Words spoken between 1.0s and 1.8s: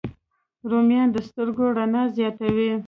د سترګو